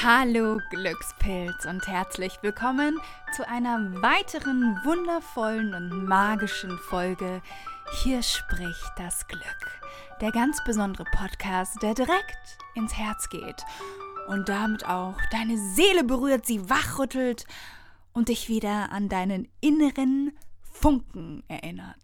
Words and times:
Hallo 0.00 0.60
Glückspilz 0.70 1.66
und 1.66 1.88
herzlich 1.88 2.38
willkommen 2.40 3.00
zu 3.34 3.48
einer 3.48 4.00
weiteren 4.00 4.78
wundervollen 4.84 5.74
und 5.74 6.06
magischen 6.06 6.78
Folge 6.78 7.42
Hier 8.00 8.22
spricht 8.22 8.92
das 8.96 9.26
Glück. 9.26 9.42
Der 10.20 10.30
ganz 10.30 10.62
besondere 10.62 11.02
Podcast, 11.02 11.82
der 11.82 11.94
direkt 11.94 12.58
ins 12.76 12.96
Herz 12.96 13.28
geht 13.28 13.64
und 14.28 14.48
damit 14.48 14.86
auch 14.86 15.16
deine 15.32 15.58
Seele 15.58 16.04
berührt, 16.04 16.46
sie 16.46 16.70
wachrüttelt 16.70 17.44
und 18.12 18.28
dich 18.28 18.48
wieder 18.48 18.92
an 18.92 19.08
deinen 19.08 19.48
inneren 19.60 20.30
Funken 20.80 21.42
erinnert. 21.48 21.96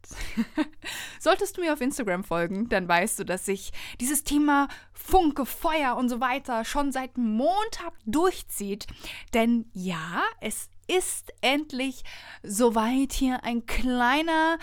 Solltest 1.20 1.56
du 1.56 1.60
mir 1.60 1.72
auf 1.72 1.80
Instagram 1.80 2.24
folgen, 2.24 2.68
dann 2.68 2.88
weißt 2.88 3.18
du, 3.20 3.24
dass 3.24 3.46
sich 3.46 3.72
dieses 4.00 4.24
Thema 4.24 4.68
Funke, 4.92 5.46
Feuer 5.46 5.96
und 5.96 6.08
so 6.08 6.20
weiter 6.20 6.64
schon 6.64 6.92
seit 6.92 7.16
Montag 7.16 7.92
durchzieht. 8.04 8.86
Denn 9.32 9.66
ja, 9.72 10.22
es 10.40 10.70
ist 10.88 11.32
endlich 11.40 12.02
soweit 12.42 13.12
hier 13.12 13.44
ein 13.44 13.66
kleiner 13.66 14.58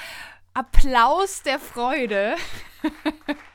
Applaus 0.54 1.44
der 1.44 1.60
Freude. 1.60 2.36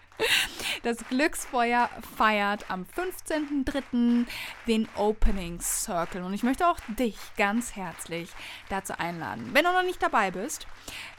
Das 0.83 0.98
Glücksfeuer 1.09 1.91
feiert 2.17 2.70
am 2.70 2.84
15.03. 2.84 4.27
den 4.67 4.89
Opening 4.97 5.61
Circle 5.61 6.23
und 6.23 6.33
ich 6.33 6.42
möchte 6.42 6.69
auch 6.69 6.78
dich 6.98 7.17
ganz 7.36 7.75
herzlich 7.75 8.31
dazu 8.69 8.98
einladen. 8.98 9.50
Wenn 9.53 9.64
du 9.64 9.73
noch 9.73 9.83
nicht 9.83 10.03
dabei 10.03 10.31
bist, 10.31 10.67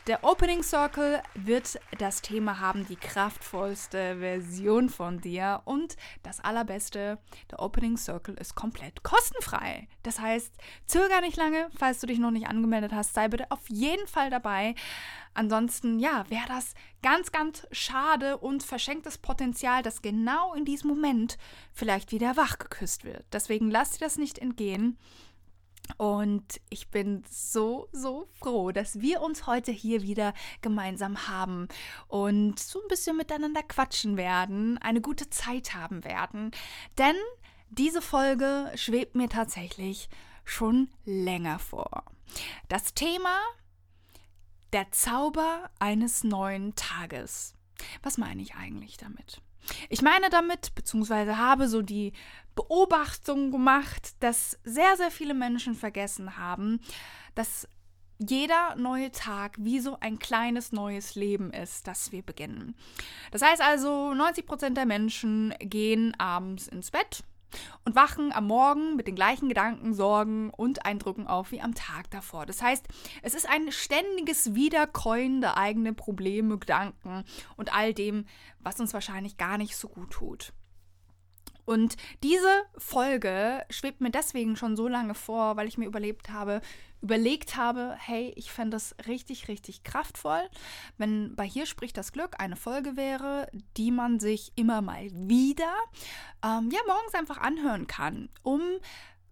der 0.07 0.23
Opening 0.23 0.63
Circle 0.63 1.21
wird 1.35 1.79
das 1.97 2.21
Thema 2.21 2.61
haben, 2.61 2.87
die 2.87 2.95
kraftvollste 2.95 4.17
Version 4.19 4.89
von 4.89 5.19
dir. 5.19 5.61
Und 5.65 5.97
das 6.23 6.39
Allerbeste, 6.39 7.19
der 7.51 7.59
Opening 7.59 7.97
Circle 7.97 8.35
ist 8.35 8.55
komplett 8.55 9.03
kostenfrei. 9.03 9.89
Das 10.03 10.19
heißt, 10.19 10.53
zöger 10.85 11.19
nicht 11.19 11.35
lange, 11.35 11.67
falls 11.77 11.99
du 11.99 12.07
dich 12.07 12.19
noch 12.19 12.31
nicht 12.31 12.47
angemeldet 12.47 12.93
hast, 12.93 13.13
sei 13.13 13.27
bitte 13.27 13.51
auf 13.51 13.69
jeden 13.69 14.07
Fall 14.07 14.29
dabei. 14.29 14.75
Ansonsten, 15.33 15.99
ja, 15.99 16.25
wäre 16.29 16.47
das 16.47 16.73
ganz, 17.03 17.31
ganz 17.33 17.67
schade 17.71 18.37
und 18.37 18.63
verschenktes 18.63 19.17
Potenzial, 19.17 19.83
das 19.83 20.01
genau 20.01 20.53
in 20.53 20.63
diesem 20.63 20.89
Moment 20.89 21.37
vielleicht 21.73 22.11
wieder 22.13 22.37
wachgeküsst 22.37 23.03
wird. 23.03 23.25
Deswegen 23.33 23.69
lass 23.69 23.91
dir 23.91 24.05
das 24.05 24.17
nicht 24.17 24.39
entgehen. 24.39 24.97
Und 25.95 26.59
ich 26.69 26.89
bin 26.89 27.23
so, 27.29 27.87
so 27.91 28.27
froh, 28.39 28.71
dass 28.71 28.99
wir 28.99 29.21
uns 29.21 29.47
heute 29.47 29.71
hier 29.71 30.01
wieder 30.01 30.33
gemeinsam 30.61 31.27
haben 31.27 31.67
und 32.07 32.59
so 32.59 32.81
ein 32.81 32.87
bisschen 32.89 33.17
miteinander 33.17 33.63
quatschen 33.63 34.17
werden, 34.17 34.77
eine 34.79 35.01
gute 35.01 35.29
Zeit 35.29 35.73
haben 35.73 36.03
werden. 36.03 36.51
Denn 36.97 37.15
diese 37.69 38.01
Folge 38.01 38.71
schwebt 38.75 39.15
mir 39.15 39.29
tatsächlich 39.29 40.09
schon 40.43 40.89
länger 41.05 41.59
vor. 41.59 42.03
Das 42.67 42.93
Thema 42.93 43.37
der 44.73 44.91
Zauber 44.91 45.69
eines 45.79 46.23
neuen 46.23 46.75
Tages. 46.75 47.56
Was 48.03 48.17
meine 48.17 48.41
ich 48.41 48.55
eigentlich 48.55 48.97
damit? 48.97 49.41
Ich 49.89 50.01
meine 50.01 50.29
damit, 50.29 50.73
beziehungsweise 50.75 51.37
habe 51.37 51.67
so 51.67 51.81
die 51.81 52.13
Beobachtung 52.55 53.51
gemacht, 53.51 54.15
dass 54.21 54.57
sehr, 54.63 54.95
sehr 54.95 55.11
viele 55.11 55.33
Menschen 55.33 55.75
vergessen 55.75 56.37
haben, 56.37 56.79
dass 57.35 57.67
jeder 58.19 58.75
neue 58.75 59.11
Tag 59.11 59.55
wie 59.59 59.79
so 59.79 59.97
ein 59.99 60.17
kleines 60.17 60.71
neues 60.71 61.15
Leben 61.15 61.51
ist, 61.51 61.87
das 61.87 62.11
wir 62.11 62.23
beginnen. 62.23 62.75
Das 63.31 63.43
heißt 63.43 63.61
also, 63.61 64.13
90 64.13 64.45
Prozent 64.45 64.77
der 64.77 64.85
Menschen 64.85 65.53
gehen 65.59 66.19
abends 66.19 66.67
ins 66.67 66.89
Bett 66.89 67.23
und 67.85 67.95
wachen 67.95 68.31
am 68.33 68.47
Morgen 68.47 68.95
mit 68.95 69.07
den 69.07 69.15
gleichen 69.15 69.49
Gedanken, 69.49 69.93
Sorgen 69.93 70.49
und 70.49 70.85
Eindrücken 70.85 71.27
auf 71.27 71.51
wie 71.51 71.61
am 71.61 71.75
Tag 71.75 72.09
davor. 72.11 72.45
Das 72.45 72.61
heißt, 72.61 72.85
es 73.21 73.33
ist 73.33 73.49
ein 73.49 73.71
ständiges 73.71 74.55
Wiederkäuen 74.55 75.41
der 75.41 75.57
eigenen 75.57 75.95
Probleme, 75.95 76.57
Gedanken 76.57 77.23
und 77.55 77.73
all 77.73 77.93
dem, 77.93 78.25
was 78.59 78.79
uns 78.79 78.93
wahrscheinlich 78.93 79.37
gar 79.37 79.57
nicht 79.57 79.75
so 79.75 79.87
gut 79.87 80.11
tut. 80.11 80.53
Und 81.67 81.97
diese 82.23 82.63
Folge 82.77 83.65
schwebt 83.69 83.99
mir 83.99 84.09
deswegen 84.09 84.55
schon 84.55 84.77
so 84.77 84.87
lange 84.87 85.13
vor, 85.13 85.57
weil 85.57 85.67
ich 85.67 85.77
mir 85.77 85.85
überlebt 85.85 86.29
habe, 86.29 86.61
überlegt 87.01 87.57
habe, 87.57 87.93
hey, 87.99 88.31
ich 88.37 88.53
fände 88.53 88.77
das 88.77 88.95
richtig, 89.05 89.49
richtig 89.49 89.83
kraftvoll, 89.83 90.49
wenn 90.97 91.35
bei 91.35 91.43
hier 91.43 91.65
spricht 91.65 91.97
das 91.97 92.13
Glück 92.13 92.35
eine 92.39 92.55
Folge 92.55 92.95
wäre, 92.95 93.49
die 93.75 93.91
man 93.91 94.21
sich 94.21 94.53
immer 94.55 94.81
mal 94.81 95.09
wieder, 95.11 95.73
ähm, 96.41 96.69
ja, 96.71 96.79
morgens 96.87 97.13
einfach 97.15 97.39
anhören 97.39 97.85
kann, 97.85 98.29
um 98.43 98.61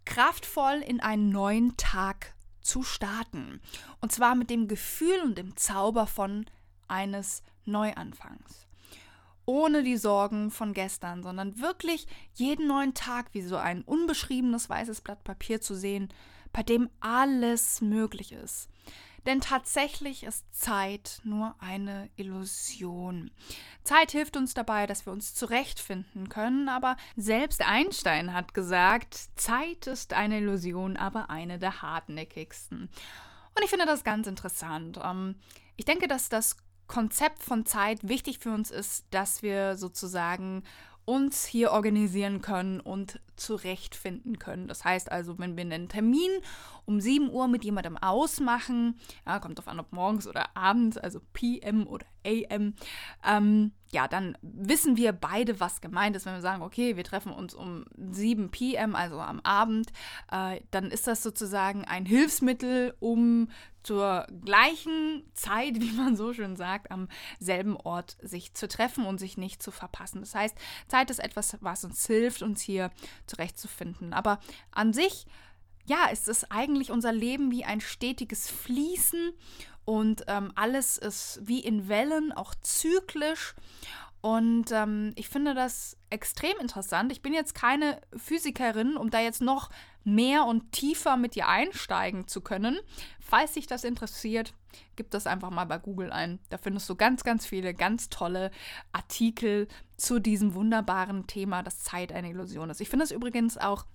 kraftvoll 0.03 0.83
in 0.85 0.99
einen 0.99 1.29
neuen 1.29 1.77
Tag 1.77 2.35
zu 2.59 2.83
starten. 2.83 3.61
Und 4.01 4.11
zwar 4.11 4.35
mit 4.35 4.49
dem 4.49 4.67
Gefühl 4.67 5.21
und 5.23 5.37
dem 5.37 5.55
Zauber 5.55 6.05
von 6.05 6.45
eines 6.89 7.43
Neuanfangs 7.63 8.64
ohne 9.45 9.83
die 9.83 9.97
Sorgen 9.97 10.51
von 10.51 10.73
gestern, 10.73 11.23
sondern 11.23 11.59
wirklich 11.59 12.07
jeden 12.33 12.67
neuen 12.67 12.93
Tag 12.93 13.27
wie 13.33 13.41
so 13.41 13.57
ein 13.57 13.83
unbeschriebenes 13.83 14.69
weißes 14.69 15.01
Blatt 15.01 15.23
Papier 15.23 15.61
zu 15.61 15.75
sehen, 15.75 16.09
bei 16.51 16.63
dem 16.63 16.89
alles 16.99 17.81
möglich 17.81 18.31
ist. 18.31 18.69
Denn 19.25 19.41
tatsächlich 19.41 20.23
ist 20.23 20.45
Zeit 20.53 21.19
nur 21.23 21.55
eine 21.59 22.09
Illusion. 22.15 23.31
Zeit 23.83 24.11
hilft 24.11 24.37
uns 24.37 24.53
dabei, 24.53 24.85
dass 24.85 25.05
wir 25.07 25.13
uns 25.13 25.33
zurechtfinden 25.33 26.29
können, 26.29 26.69
aber 26.69 26.95
selbst 27.15 27.65
Einstein 27.65 28.33
hat 28.33 28.53
gesagt, 28.53 29.15
Zeit 29.35 29.87
ist 29.87 30.13
eine 30.13 30.39
Illusion, 30.39 30.95
aber 30.95 31.31
eine 31.31 31.57
der 31.57 31.81
hartnäckigsten. 31.81 32.81
Und 32.81 33.63
ich 33.63 33.69
finde 33.69 33.85
das 33.85 34.03
ganz 34.03 34.27
interessant. 34.27 34.99
Ähm, 35.03 35.35
ich 35.75 35.85
denke, 35.85 36.07
dass 36.07 36.29
das 36.29 36.57
Konzept 36.87 37.43
von 37.43 37.65
Zeit 37.65 38.07
wichtig 38.07 38.39
für 38.39 38.51
uns 38.51 38.71
ist, 38.71 39.05
dass 39.11 39.41
wir 39.41 39.75
sozusagen 39.75 40.63
uns 41.05 41.45
hier 41.45 41.71
organisieren 41.71 42.41
können 42.41 42.79
und 42.79 43.19
zurechtfinden 43.35 44.39
können. 44.39 44.67
Das 44.67 44.83
heißt 44.83 45.11
also, 45.11 45.37
wenn 45.37 45.55
wir 45.55 45.61
einen 45.61 45.87
Termin 45.87 46.31
um 46.85 46.99
7 46.99 47.29
Uhr 47.29 47.47
mit 47.47 47.63
jemandem 47.63 47.97
ausmachen, 47.97 48.99
ja, 49.25 49.39
kommt 49.39 49.59
auf 49.59 49.67
an, 49.67 49.79
ob 49.79 49.91
morgens 49.93 50.27
oder 50.27 50.55
abends, 50.57 50.97
also 50.97 51.19
PM 51.33 51.85
oder 51.85 52.05
AM, 52.25 52.73
ähm, 53.23 53.71
ja, 53.95 54.09
dann 54.09 54.37
wissen 54.41 54.97
wir 54.97 55.13
beide, 55.13 55.61
was 55.61 55.79
gemeint 55.79 56.17
ist. 56.17 56.25
Wenn 56.25 56.33
wir 56.33 56.41
sagen, 56.41 56.61
okay, 56.61 56.97
wir 56.97 57.05
treffen 57.05 57.31
uns 57.31 57.53
um 57.53 57.85
7 57.97 58.51
PM, 58.51 58.93
also 58.93 59.21
am 59.21 59.39
Abend, 59.39 59.93
äh, 60.29 60.59
dann 60.71 60.91
ist 60.91 61.07
das 61.07 61.23
sozusagen 61.23 61.85
ein 61.85 62.05
Hilfsmittel, 62.05 62.93
um 62.99 63.47
zur 63.83 64.27
gleichen 64.43 65.23
Zeit, 65.33 65.75
wie 65.79 65.93
man 65.93 66.17
so 66.17 66.33
schön 66.33 66.57
sagt, 66.57 66.91
am 66.91 67.07
selben 67.39 67.77
Ort 67.77 68.17
sich 68.21 68.53
zu 68.53 68.67
treffen 68.67 69.05
und 69.05 69.17
sich 69.17 69.37
nicht 69.37 69.63
zu 69.63 69.71
verpassen. 69.71 70.19
Das 70.19 70.35
heißt, 70.35 70.57
Zeit 70.89 71.09
ist 71.09 71.19
etwas, 71.19 71.57
was 71.61 71.85
uns 71.85 72.05
hilft, 72.05 72.41
uns 72.41 72.61
hier 72.61 72.91
zurechtzufinden. 73.27 74.11
Aber 74.11 74.41
an 74.71 74.91
sich, 74.91 75.25
ja, 75.85 76.07
ist 76.07 76.27
es 76.27 76.51
eigentlich 76.51 76.91
unser 76.91 77.13
Leben 77.13 77.49
wie 77.49 77.63
ein 77.63 77.79
stetiges 77.79 78.49
Fließen 78.49 79.31
und 79.85 80.23
ähm, 80.27 80.51
alles 80.55 80.97
ist 80.97 81.39
wie 81.43 81.59
in 81.59 81.87
Wellen, 81.87 82.31
auch 82.31 82.55
zyklisch. 82.55 83.55
Und 84.21 84.71
ähm, 84.71 85.13
ich 85.15 85.29
finde 85.29 85.53
das 85.53 85.97
extrem 86.09 86.57
interessant. 86.59 87.11
Ich 87.11 87.21
bin 87.21 87.35
jetzt 87.35 87.53
keine 87.53 88.01
Physikerin, 88.17 88.97
um 88.97 89.11
da 89.11 89.19
jetzt 89.19 89.41
noch 89.41 89.69
mehr 90.03 90.45
und 90.45 90.71
tiefer 90.71 91.15
mit 91.15 91.35
dir 91.35 91.47
einsteigen 91.47 92.27
zu 92.27 92.41
können. 92.41 92.79
Falls 93.19 93.51
dich 93.53 93.67
das 93.67 93.83
interessiert, 93.83 94.55
gib 94.95 95.11
das 95.11 95.27
einfach 95.27 95.51
mal 95.51 95.65
bei 95.65 95.77
Google 95.77 96.11
ein. 96.11 96.39
Da 96.49 96.57
findest 96.57 96.89
du 96.89 96.95
ganz, 96.95 97.23
ganz 97.23 97.45
viele 97.45 97.75
ganz 97.75 98.09
tolle 98.09 98.49
Artikel 98.93 99.67
zu 99.95 100.19
diesem 100.19 100.55
wunderbaren 100.55 101.27
Thema, 101.27 101.61
dass 101.61 101.83
Zeit 101.83 102.11
eine 102.11 102.31
Illusion 102.31 102.71
ist. 102.71 102.81
Ich 102.81 102.89
finde 102.89 103.05
es 103.05 103.11
übrigens 103.11 103.59
auch 103.59 103.85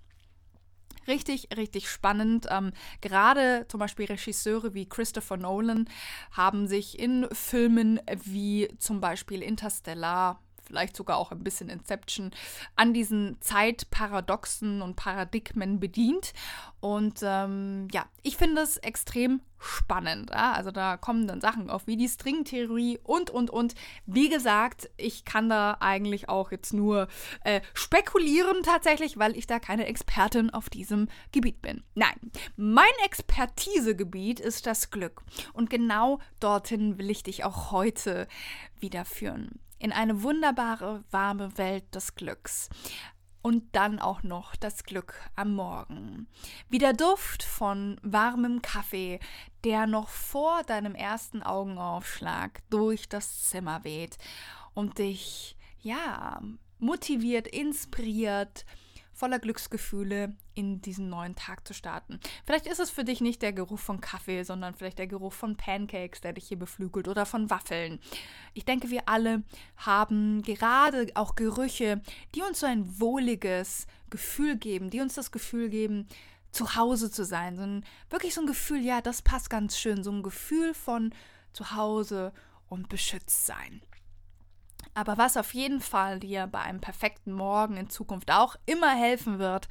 richtig, 1.08 1.48
richtig 1.56 1.88
spannend. 1.88 2.46
Ähm, 2.50 2.72
gerade 3.00 3.66
zum 3.68 3.80
Beispiel 3.80 4.06
Regisseure 4.06 4.74
wie 4.74 4.88
Christopher 4.88 5.36
Nolan 5.36 5.88
haben 6.32 6.66
sich 6.66 6.98
in 6.98 7.26
Filmen 7.32 8.00
wie 8.24 8.68
zum 8.78 9.00
Beispiel 9.00 9.42
Interstellar 9.42 10.40
vielleicht 10.70 10.96
sogar 10.96 11.16
auch 11.16 11.32
ein 11.32 11.42
bisschen 11.42 11.68
Inception, 11.68 12.30
an 12.76 12.94
diesen 12.94 13.36
Zeitparadoxen 13.40 14.82
und 14.82 14.94
Paradigmen 14.94 15.80
bedient. 15.80 16.32
Und 16.78 17.20
ähm, 17.22 17.88
ja, 17.92 18.06
ich 18.22 18.36
finde 18.36 18.62
es 18.62 18.76
extrem 18.76 19.40
spannend. 19.58 20.30
Ja? 20.30 20.52
Also 20.52 20.70
da 20.70 20.96
kommen 20.96 21.26
dann 21.26 21.40
Sachen 21.40 21.68
auf 21.68 21.86
wie 21.86 21.96
die 21.96 22.08
Stringtheorie 22.08 22.98
und, 23.02 23.30
und, 23.30 23.50
und. 23.50 23.74
Wie 24.06 24.28
gesagt, 24.28 24.88
ich 24.96 25.24
kann 25.24 25.48
da 25.48 25.76
eigentlich 25.80 26.28
auch 26.28 26.52
jetzt 26.52 26.72
nur 26.72 27.08
äh, 27.44 27.60
spekulieren 27.74 28.62
tatsächlich, 28.62 29.18
weil 29.18 29.36
ich 29.36 29.46
da 29.46 29.58
keine 29.58 29.86
Expertin 29.86 30.50
auf 30.50 30.70
diesem 30.70 31.08
Gebiet 31.32 31.60
bin. 31.60 31.82
Nein, 31.94 32.14
mein 32.56 32.86
Expertisegebiet 33.04 34.38
ist 34.38 34.66
das 34.66 34.90
Glück. 34.90 35.22
Und 35.52 35.68
genau 35.68 36.20
dorthin 36.38 36.96
will 36.98 37.10
ich 37.10 37.24
dich 37.24 37.44
auch 37.44 37.72
heute 37.72 38.28
wieder 38.78 39.04
führen. 39.04 39.60
In 39.80 39.92
eine 39.92 40.22
wunderbare, 40.22 41.02
warme 41.10 41.56
Welt 41.56 41.94
des 41.94 42.14
Glücks 42.14 42.68
und 43.40 43.74
dann 43.74 43.98
auch 43.98 44.22
noch 44.22 44.54
das 44.54 44.84
Glück 44.84 45.14
am 45.36 45.54
Morgen. 45.54 46.28
Wie 46.68 46.76
der 46.76 46.92
Duft 46.92 47.42
von 47.42 47.98
warmem 48.02 48.60
Kaffee, 48.60 49.20
der 49.64 49.86
noch 49.86 50.10
vor 50.10 50.62
deinem 50.64 50.94
ersten 50.94 51.42
Augenaufschlag 51.42 52.60
durch 52.68 53.08
das 53.08 53.48
Zimmer 53.48 53.82
weht 53.82 54.18
und 54.74 54.98
dich, 54.98 55.56
ja, 55.80 56.42
motiviert, 56.78 57.48
inspiriert, 57.48 58.66
voller 59.20 59.38
Glücksgefühle 59.38 60.34
in 60.54 60.80
diesen 60.80 61.10
neuen 61.10 61.36
Tag 61.36 61.68
zu 61.68 61.74
starten. 61.74 62.18
Vielleicht 62.46 62.66
ist 62.66 62.80
es 62.80 62.88
für 62.88 63.04
dich 63.04 63.20
nicht 63.20 63.42
der 63.42 63.52
Geruch 63.52 63.78
von 63.78 64.00
Kaffee, 64.00 64.44
sondern 64.44 64.74
vielleicht 64.74 64.98
der 64.98 65.08
Geruch 65.08 65.34
von 65.34 65.58
Pancakes, 65.58 66.22
der 66.22 66.32
dich 66.32 66.48
hier 66.48 66.58
beflügelt 66.58 67.06
oder 67.06 67.26
von 67.26 67.50
Waffeln. 67.50 68.00
Ich 68.54 68.64
denke, 68.64 68.88
wir 68.88 69.10
alle 69.10 69.42
haben 69.76 70.40
gerade 70.40 71.06
auch 71.16 71.34
Gerüche, 71.34 72.00
die 72.34 72.40
uns 72.40 72.60
so 72.60 72.66
ein 72.66 72.98
wohliges 72.98 73.86
Gefühl 74.08 74.56
geben, 74.56 74.88
die 74.88 75.00
uns 75.00 75.14
das 75.14 75.30
Gefühl 75.32 75.68
geben, 75.68 76.08
zu 76.50 76.74
Hause 76.74 77.10
zu 77.10 77.26
sein. 77.26 77.56
So 77.56 77.62
ein, 77.62 77.84
wirklich 78.08 78.34
so 78.34 78.40
ein 78.40 78.46
Gefühl, 78.46 78.80
ja, 78.80 79.02
das 79.02 79.20
passt 79.20 79.50
ganz 79.50 79.78
schön. 79.78 80.02
So 80.02 80.10
ein 80.10 80.22
Gefühl 80.22 80.72
von 80.72 81.14
zu 81.52 81.76
Hause 81.76 82.32
und 82.70 82.88
beschützt 82.88 83.44
sein. 83.44 83.82
Aber 84.94 85.18
was 85.18 85.36
auf 85.36 85.54
jeden 85.54 85.80
Fall 85.80 86.20
dir 86.20 86.46
bei 86.46 86.60
einem 86.60 86.80
perfekten 86.80 87.32
Morgen 87.32 87.76
in 87.76 87.90
Zukunft 87.90 88.30
auch 88.30 88.56
immer 88.66 88.94
helfen 88.94 89.38
wird, 89.38 89.68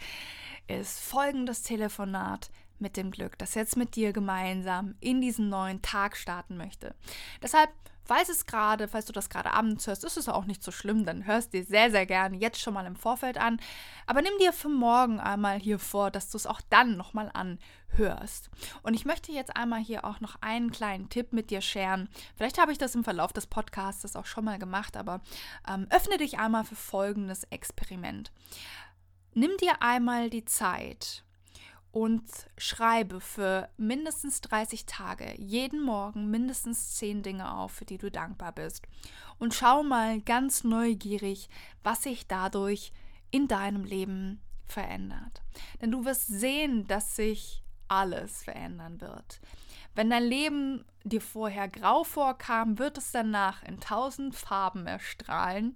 ist 0.68 1.00
folgendes 1.00 1.62
Telefonat 1.62 2.52
mit 2.80 2.96
dem 2.96 3.12
Glück, 3.12 3.38
das 3.38 3.56
jetzt 3.56 3.76
mit 3.76 3.96
dir 3.96 4.14
gemeinsam 4.14 4.96
in 5.02 5.20
diesen 5.22 5.50
neuen 5.50 5.82
Tag 5.82 6.16
starten 6.16 6.56
möchte. 6.56 6.96
Deshalb 7.42 7.70
Falls 8.10 8.28
es 8.28 8.48
gerade, 8.48 8.88
falls 8.88 9.06
du 9.06 9.14
das 9.14 9.30
gerade 9.30 9.54
abends 9.54 9.86
hörst, 9.86 10.04
ist 10.04 10.18
es 10.18 10.28
auch 10.28 10.46
nicht 10.46 10.64
so 10.64 10.72
schlimm, 10.72 11.06
dann 11.06 11.28
hörst 11.28 11.54
du 11.54 11.60
dir 11.60 11.64
sehr, 11.64 11.92
sehr 11.92 12.08
gerne 12.08 12.38
jetzt 12.38 12.60
schon 12.60 12.74
mal 12.74 12.88
im 12.88 12.96
Vorfeld 12.96 13.38
an. 13.38 13.62
Aber 14.08 14.24
nimm 14.24 14.34
dir 14.40 14.52
für 14.52 14.68
morgen 14.68 15.20
einmal 15.20 15.60
hier 15.60 15.78
vor, 15.78 16.10
dass 16.10 16.32
du 16.32 16.38
es 16.38 16.48
auch 16.48 16.60
dann 16.72 16.98
nochmal 16.98 17.30
anhörst. 17.36 18.50
Und 18.82 18.96
ich 18.96 19.06
möchte 19.06 19.32
jetzt 19.32 19.56
einmal 19.56 19.80
hier 19.80 20.06
auch 20.06 20.22
noch 20.22 20.38
einen 20.42 20.72
kleinen 20.72 21.10
Tipp 21.10 21.34
mit 21.34 21.52
dir 21.52 21.62
scheren. 21.62 22.10
Vielleicht 22.36 22.58
habe 22.58 22.72
ich 22.72 22.80
das 22.80 22.96
im 22.96 23.04
Verlauf 23.04 23.32
des 23.32 23.46
Podcasts 23.46 24.16
auch 24.16 24.26
schon 24.26 24.46
mal 24.46 24.58
gemacht, 24.58 24.98
aber 24.98 25.22
ähm, 25.72 25.86
öffne 25.92 26.18
dich 26.18 26.40
einmal 26.40 26.64
für 26.64 26.76
folgendes 26.76 27.44
Experiment. 27.52 28.32
Nimm 29.36 29.56
dir 29.58 29.84
einmal 29.84 30.32
die 30.32 30.46
Zeit 30.46 31.24
und 31.92 32.24
schreibe 32.58 33.20
für 33.20 33.70
mindestens 33.78 34.42
30 34.42 34.86
Tage 34.86 35.34
jeden 35.38 35.82
Morgen 35.82 36.30
mindestens 36.30 36.96
10 36.96 37.24
Dinge 37.24 37.52
auf, 37.54 37.72
für 37.72 37.86
die 37.86 37.98
du 37.98 38.12
dankbar 38.12 38.52
bist. 38.52 38.88
Und 39.40 39.54
schau 39.54 39.84
mal 39.84 40.22
ganz 40.22 40.64
neugierig, 40.64 41.50
was 41.84 42.04
sich 42.04 42.28
dadurch 42.28 42.92
in 43.32 43.48
deinem 43.48 43.84
Leben 43.84 44.42
verändert. 44.68 45.42
Denn 45.82 45.92
du 45.92 46.06
wirst 46.06 46.28
sehen, 46.28 46.88
dass 46.88 47.16
sich 47.16 47.64
alles 47.88 48.44
verändern 48.44 49.02
wird. 49.02 49.40
Wenn 49.96 50.12
dein 50.12 50.24
Leben 50.24 50.86
dir 51.04 51.22
vorher 51.22 51.68
grau 51.68 52.04
vorkam, 52.04 52.78
wird 52.78 52.98
es 52.98 53.12
danach 53.12 53.64
in 53.64 53.80
tausend 53.80 54.36
Farben 54.36 54.86
erstrahlen. 54.86 55.76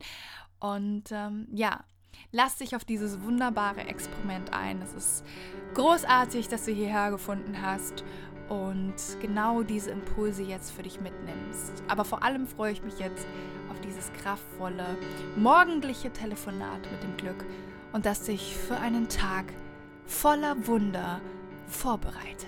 Und 0.60 1.12
ähm, 1.12 1.48
ja, 1.52 1.84
Lass 2.32 2.56
dich 2.58 2.76
auf 2.76 2.86
dieses 2.86 3.22
wunderbare 3.22 3.82
Experiment 3.82 4.54
ein. 4.54 4.82
Es 4.82 4.94
ist 4.94 5.26
großartig, 5.74 6.48
dass 6.48 6.66
du 6.66 6.72
hierher 6.72 7.12
gefunden 7.12 7.62
hast 7.62 8.04
und 8.50 8.96
genau 9.22 9.64
diese 9.64 9.92
Impulse 9.92 10.44
jetzt 10.44 10.72
für 10.72 10.84
dich 10.84 11.00
mitnimmst. 11.00 11.84
Aber 11.88 12.06
vor 12.06 12.24
allem 12.24 12.48
freue 12.48 12.74
ich 12.74 12.84
mich 12.84 13.00
jetzt 13.00 13.26
auf 13.70 13.80
dieses 13.82 14.12
kraftvolle, 14.14 14.98
morgendliche 15.36 16.12
Telefonat 16.12 16.92
mit 16.92 17.04
dem 17.04 17.18
Glück 17.18 17.46
und 17.94 18.06
das 18.06 18.24
dich 18.24 18.56
für 18.56 18.78
einen 18.78 19.10
Tag 19.10 19.46
voller 20.06 20.68
Wunder 20.68 21.22
vorbereitet. 21.68 22.48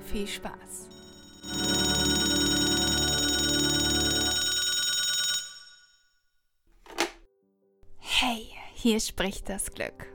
Viel 0.00 0.26
Spaß! 0.26 0.88
Hey! 7.98 8.57
Hier 8.80 9.00
spricht 9.00 9.48
das 9.48 9.72
Glück. 9.72 10.06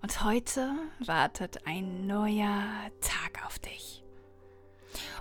Und 0.00 0.22
heute 0.22 0.76
wartet 1.04 1.66
ein 1.66 2.06
neuer 2.06 2.62
Tag 3.00 3.44
auf 3.44 3.58
dich. 3.58 4.04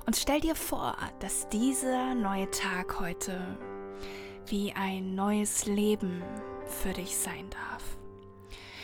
Und 0.06 0.16
stell 0.16 0.39
dir 0.39 0.54
vor, 0.54 0.95
dass 1.19 1.50
dieser 1.50 2.13
neue 2.13 2.48
Tag 2.51 3.00
heute 3.00 3.57
wie 4.45 4.72
ein 4.74 5.16
neues 5.16 5.66
Leben 5.66 6.22
für 6.68 6.94
dich 6.94 7.18
sein 7.18 7.50
darf. 7.50 7.98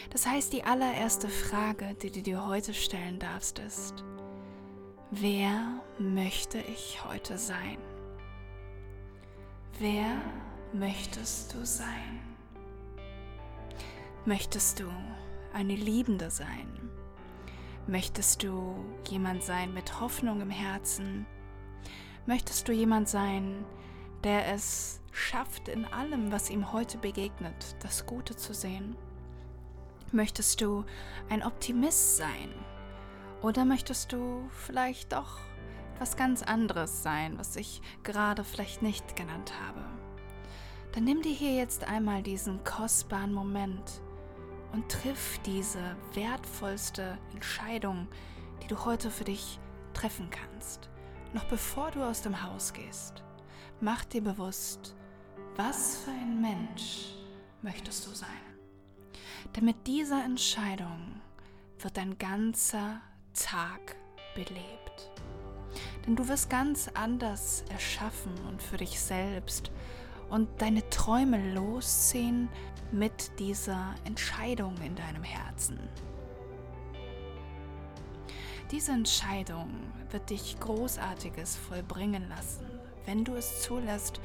Das 0.10 0.26
heißt, 0.26 0.52
die 0.52 0.64
allererste 0.64 1.30
Frage, 1.30 1.94
die 2.02 2.10
du 2.10 2.24
dir 2.24 2.48
heute 2.48 2.74
stellen 2.74 3.20
darfst, 3.20 3.60
ist, 3.60 4.04
wer 5.12 5.80
möchte 6.00 6.58
ich 6.58 7.06
heute 7.08 7.38
sein? 7.38 7.78
Wer 9.78 10.20
möchtest 10.74 11.54
du 11.54 11.64
sein? 11.64 12.33
Möchtest 14.26 14.80
du 14.80 14.86
eine 15.52 15.76
Liebende 15.76 16.32
sein? 16.32 16.90
Möchtest 17.88 18.42
du 18.42 18.74
jemand 19.10 19.44
sein 19.44 19.74
mit 19.74 20.00
Hoffnung 20.00 20.40
im 20.40 20.50
Herzen? 20.50 21.26
Möchtest 22.26 22.70
du 22.70 22.72
jemand 22.72 23.10
sein, 23.10 23.66
der 24.24 24.48
es 24.54 25.02
schafft, 25.12 25.68
in 25.68 25.84
allem, 25.84 26.32
was 26.32 26.50
ihm 26.50 26.72
heute 26.72 26.98
begegnet, 27.00 27.76
das 27.82 28.06
Gute 28.06 28.38
zu 28.38 28.54
sehen? 28.54 28.96
Möchtest 30.14 30.62
du 30.62 30.86
ein 31.28 31.44
Optimist 31.44 32.16
sein? 32.16 32.54
Oder 33.42 33.66
möchtest 33.66 34.14
du 34.14 34.48
vielleicht 34.52 35.12
doch 35.12 35.40
was 36.00 36.16
ganz 36.16 36.44
anderes 36.44 37.04
sein, 37.04 37.38
was 37.38 37.58
ich 37.58 37.82
gerade 38.04 38.46
vielleicht 38.46 38.84
nicht 38.84 39.18
genannt 39.18 39.52
habe? 39.68 39.84
Dann 40.94 41.04
nimm 41.04 41.22
dir 41.22 41.34
hier 41.34 41.56
jetzt 41.56 41.84
einmal 41.84 42.24
diesen 42.24 42.64
kostbaren 42.64 43.34
Moment 43.34 44.02
und 44.74 44.90
triff 44.90 45.40
diese 45.46 45.96
wertvollste 46.14 47.18
Entscheidung, 47.34 48.08
die 48.62 48.68
du 48.68 48.84
heute 48.84 49.10
für 49.10 49.24
dich 49.24 49.60
treffen 49.94 50.30
kannst. 50.30 50.90
Noch 51.34 51.46
bevor 51.46 51.92
du 51.92 52.04
aus 52.04 52.22
dem 52.22 52.44
Haus 52.44 52.74
gehst, 52.74 53.24
mach 53.80 54.04
dir 54.04 54.22
bewusst, 54.22 54.96
was 55.56 55.98
für 55.98 56.12
ein 56.12 56.42
Mensch 56.42 57.14
möchtest 57.62 58.06
du 58.08 58.12
sein. 58.12 58.30
Denn 59.56 59.66
mit 59.66 59.88
dieser 59.88 60.24
Entscheidung 60.24 61.22
wird 61.80 61.98
dein 61.98 62.18
ganzer 62.18 63.02
Tag 63.34 63.96
belebt. 64.36 65.12
Denn 66.06 66.16
du 66.16 66.28
wirst 66.28 66.50
ganz 66.50 66.90
anders 66.94 67.64
erschaffen 67.70 68.34
und 68.48 68.62
für 68.62 68.78
dich 68.78 69.00
selbst 69.00 69.72
und 70.34 70.50
deine 70.64 70.90
Träume 70.90 71.54
losziehen 71.54 72.50
mit 72.92 73.40
dieser 73.40 73.94
Entscheidung 74.04 74.76
in 74.82 74.96
deinem 74.96 75.22
Herzen. 75.22 75.78
Diese 78.72 78.94
Entscheidung 78.94 79.70
wird 80.10 80.32
dich 80.32 80.60
Großartiges 80.60 81.56
vollbringen 81.56 82.28
lassen, 82.30 82.66
wenn 83.06 83.24
du 83.24 83.36
es 83.36 83.62
zulässt, 83.62 84.20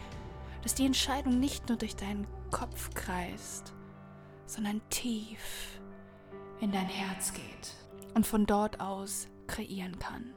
dass 0.62 0.74
die 0.74 0.86
Entscheidung 0.86 1.40
nicht 1.40 1.68
nur 1.68 1.76
durch 1.76 1.94
deinen 1.94 2.26
Kopf 2.50 2.88
kreist, 2.94 3.74
sondern 4.46 4.80
tief 4.88 5.78
in 6.60 6.72
dein 6.72 6.88
Herz 6.88 7.34
geht 7.34 7.74
und 8.14 8.26
von 8.26 8.46
dort 8.46 8.80
aus 8.80 9.28
kreieren 9.46 9.98
kann. 9.98 10.32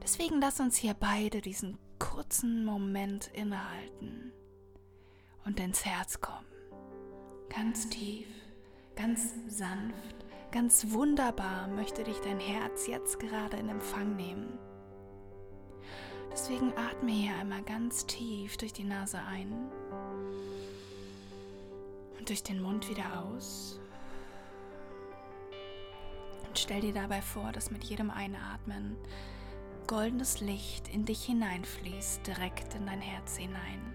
Deswegen 0.00 0.40
lass 0.40 0.60
uns 0.60 0.76
hier 0.76 0.94
beide 0.94 1.40
diesen 1.40 1.76
kurzen 1.98 2.64
Moment 2.64 3.30
innehalten 3.34 4.32
und 5.44 5.60
ins 5.60 5.84
Herz 5.84 6.20
kommen 6.20 6.46
ganz 7.48 7.88
tief, 7.88 8.28
ganz 8.96 9.34
sanft, 9.48 10.24
ganz 10.52 10.90
wunderbar 10.90 11.68
möchte 11.68 12.04
dich 12.04 12.20
dein 12.20 12.40
Herz 12.40 12.86
jetzt 12.86 13.18
gerade 13.18 13.56
in 13.56 13.68
Empfang 13.68 14.16
nehmen. 14.16 14.58
Deswegen 16.30 16.72
atme 16.76 17.10
hier 17.10 17.34
einmal 17.34 17.62
ganz 17.62 18.06
tief 18.06 18.56
durch 18.58 18.72
die 18.72 18.84
Nase 18.84 19.18
ein 19.18 19.70
durch 22.26 22.42
den 22.42 22.60
Mund 22.60 22.90
wieder 22.90 23.24
aus. 23.24 23.80
Und 26.46 26.58
stell 26.58 26.82
dir 26.82 26.92
dabei 26.92 27.22
vor, 27.22 27.52
dass 27.52 27.70
mit 27.70 27.84
jedem 27.84 28.10
Einatmen 28.10 28.98
goldenes 29.88 30.40
Licht 30.40 30.86
in 30.88 31.04
dich 31.06 31.24
hineinfließt, 31.24 32.24
direkt 32.26 32.74
in 32.74 32.86
dein 32.86 33.00
Herz 33.00 33.36
hinein. 33.36 33.94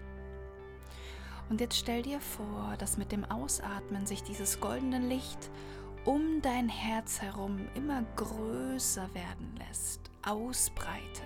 Und 1.48 1.60
jetzt 1.60 1.76
stell 1.78 2.02
dir 2.02 2.20
vor, 2.20 2.74
dass 2.78 2.98
mit 2.98 3.12
dem 3.12 3.24
Ausatmen 3.24 4.04
sich 4.04 4.22
dieses 4.22 4.60
goldene 4.60 4.98
Licht 4.98 5.50
um 6.04 6.42
dein 6.42 6.68
Herz 6.68 7.22
herum 7.22 7.68
immer 7.74 8.02
größer 8.16 9.14
werden 9.14 9.54
lässt, 9.56 10.10
ausbreitet. 10.22 11.22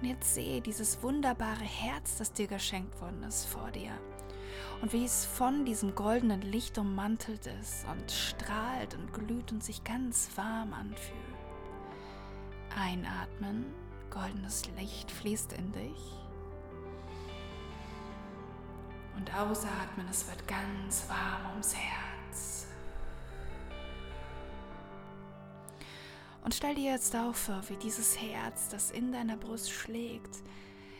Und 0.00 0.08
jetzt 0.08 0.34
sehe 0.34 0.60
dieses 0.60 1.02
wunderbare 1.02 1.64
Herz, 1.64 2.16
das 2.16 2.32
dir 2.32 2.46
geschenkt 2.46 3.00
worden 3.00 3.22
ist, 3.24 3.44
vor 3.44 3.70
dir. 3.70 3.92
Und 4.80 4.92
wie 4.92 5.04
es 5.04 5.26
von 5.26 5.66
diesem 5.66 5.94
goldenen 5.94 6.40
Licht 6.40 6.78
ummantelt 6.78 7.46
ist 7.60 7.84
und 7.90 8.10
strahlt 8.10 8.94
und 8.94 9.12
glüht 9.12 9.52
und 9.52 9.62
sich 9.62 9.84
ganz 9.84 10.30
warm 10.36 10.72
anfühlt. 10.72 11.37
Einatmen, 12.78 13.66
goldenes 14.10 14.62
Licht 14.78 15.10
fließt 15.10 15.52
in 15.54 15.72
dich. 15.72 16.14
Und 19.16 19.34
ausatmen, 19.34 20.06
es 20.08 20.28
wird 20.28 20.46
ganz 20.46 21.08
warm 21.08 21.50
ums 21.50 21.74
Herz. 21.74 22.66
Und 26.44 26.54
stell 26.54 26.76
dir 26.76 26.92
jetzt 26.92 27.14
auch 27.16 27.34
vor, 27.34 27.60
wie 27.68 27.76
dieses 27.76 28.20
Herz, 28.20 28.68
das 28.68 28.90
in 28.90 29.12
deiner 29.12 29.36
Brust 29.36 29.70
schlägt, 29.70 30.36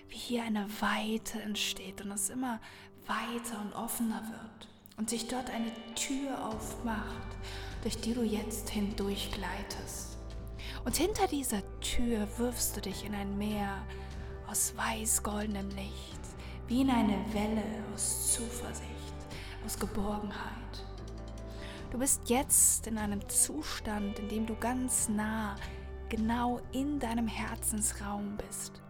wie 0.09 0.17
hier 0.17 0.43
eine 0.43 0.67
Weite 0.81 1.41
entsteht 1.41 2.01
und 2.01 2.11
es 2.11 2.29
immer 2.29 2.61
weiter 3.07 3.61
und 3.61 3.73
offener 3.75 4.23
wird 4.31 4.69
und 4.97 5.09
sich 5.11 5.29
dort 5.29 5.49
eine 5.49 5.73
Tür 5.95 6.45
aufmacht, 6.45 7.37
durch 7.83 7.99
die 8.01 8.15
du 8.15 8.23
jetzt 8.23 8.69
hindurch 8.69 9.31
gleitest. 9.33 10.08
Und 10.85 10.97
hinter 10.97 11.27
dieser 11.27 11.63
Tür 11.81 12.27
wirfst 12.39 12.77
du 12.77 12.81
dich 12.81 13.05
in 13.05 13.15
ein 13.15 13.37
Meer 13.37 13.85
aus 14.47 14.75
weiß-goldenem 14.77 15.69
Licht, 15.71 16.21
wie 16.67 16.83
in 16.83 16.91
eine 16.91 17.25
Welle 17.33 17.65
aus 17.95 18.35
Zuversicht, 18.35 19.15
aus 19.65 19.79
Geborgenheit. 19.79 20.85
Du 21.91 21.99
bist 21.99 22.29
jetzt 22.29 22.87
in 22.87 22.99
einem 22.99 23.27
Zustand, 23.29 24.19
in 24.19 24.29
dem 24.29 24.47
du 24.47 24.55
ganz 24.57 25.09
nah, 25.09 25.57
genau 26.09 26.61
in 26.73 26.99
deinem 26.99 27.27
Herzensraum 27.27 28.37
bist. 28.37 28.83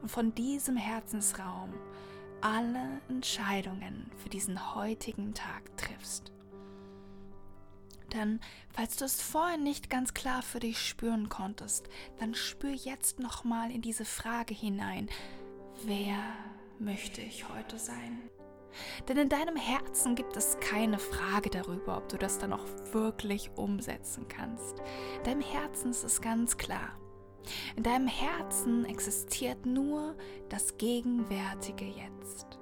Und 0.00 0.10
von 0.10 0.34
diesem 0.34 0.76
Herzensraum 0.76 1.72
alle 2.40 3.00
Entscheidungen 3.08 4.10
für 4.16 4.28
diesen 4.28 4.74
heutigen 4.74 5.32
Tag 5.32 5.76
triffst. 5.76 6.32
Denn 8.12 8.40
falls 8.70 8.96
du 8.96 9.04
es 9.04 9.20
vorhin 9.22 9.62
nicht 9.62 9.88
ganz 9.88 10.14
klar 10.14 10.42
für 10.42 10.60
dich 10.60 10.78
spüren 10.86 11.28
konntest, 11.28 11.88
dann 12.18 12.34
spür 12.34 12.72
jetzt 12.72 13.18
nochmal 13.18 13.70
in 13.70 13.82
diese 13.82 14.04
Frage 14.04 14.54
hinein, 14.54 15.08
wer 15.84 16.18
möchte 16.78 17.20
ich 17.20 17.48
heute 17.48 17.78
sein? 17.78 18.18
Denn 19.08 19.18
in 19.18 19.28
deinem 19.28 19.56
Herzen 19.56 20.14
gibt 20.14 20.36
es 20.36 20.58
keine 20.60 20.98
Frage 20.98 21.50
darüber, 21.50 21.98
ob 21.98 22.08
du 22.08 22.16
das 22.16 22.38
dann 22.38 22.52
auch 22.52 22.64
wirklich 22.92 23.50
umsetzen 23.56 24.28
kannst. 24.28 24.80
In 25.18 25.24
deinem 25.24 25.42
Herzen 25.42 25.90
ist 25.90 26.04
es 26.04 26.20
ganz 26.20 26.56
klar. 26.56 26.98
In 27.76 27.82
deinem 27.82 28.06
Herzen 28.06 28.84
existiert 28.84 29.66
nur 29.66 30.16
das 30.48 30.76
gegenwärtige 30.78 31.84
Jetzt. 31.84 32.61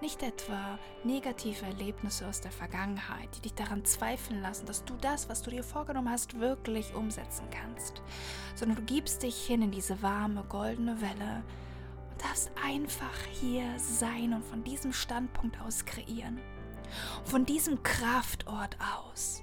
Nicht 0.00 0.22
etwa 0.22 0.78
negative 1.04 1.66
Erlebnisse 1.66 2.26
aus 2.26 2.40
der 2.40 2.50
Vergangenheit, 2.50 3.28
die 3.36 3.42
dich 3.42 3.54
daran 3.54 3.84
zweifeln 3.84 4.40
lassen, 4.40 4.64
dass 4.64 4.84
du 4.84 4.94
das, 5.00 5.28
was 5.28 5.42
du 5.42 5.50
dir 5.50 5.62
vorgenommen 5.62 6.10
hast, 6.10 6.40
wirklich 6.40 6.94
umsetzen 6.94 7.44
kannst, 7.50 8.00
sondern 8.54 8.78
du 8.78 8.82
gibst 8.82 9.22
dich 9.22 9.46
hin 9.46 9.60
in 9.60 9.70
diese 9.70 10.00
warme, 10.00 10.44
goldene 10.48 11.00
Welle, 11.02 11.42
darfst 12.16 12.50
einfach 12.64 13.14
hier 13.30 13.64
sein 13.78 14.32
und 14.32 14.44
von 14.44 14.64
diesem 14.64 14.92
Standpunkt 14.92 15.60
aus 15.60 15.84
kreieren. 15.84 16.40
Von 17.24 17.44
diesem 17.44 17.82
Kraftort 17.82 18.76
aus. 18.80 19.42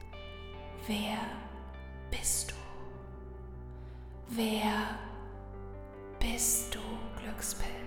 Wer 0.87 1.19
bist 2.09 2.51
du? 2.51 2.55
Wer 4.29 4.97
bist 6.19 6.75
du, 6.75 6.79
Glückspilz? 7.21 7.86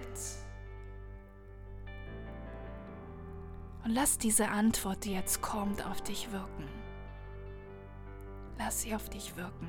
Und 3.85 3.91
lass 3.93 4.19
diese 4.19 4.49
Antwort, 4.49 5.05
die 5.05 5.13
jetzt 5.13 5.41
kommt, 5.43 5.85
auf 5.85 6.03
dich 6.03 6.33
wirken. 6.33 6.69
Lass 8.59 8.83
sie 8.83 8.95
auf 8.95 9.09
dich 9.09 9.37
wirken 9.37 9.69